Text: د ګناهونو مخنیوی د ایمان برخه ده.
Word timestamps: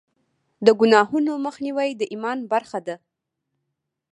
د 0.65 0.67
ګناهونو 0.79 1.31
مخنیوی 1.45 1.89
د 1.95 2.01
ایمان 2.13 2.39
برخه 2.51 2.79
ده. 2.87 2.95